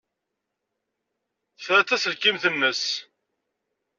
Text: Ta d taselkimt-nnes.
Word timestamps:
Ta 1.63 1.77
d 1.81 1.85
taselkimt-nnes. 1.87 2.83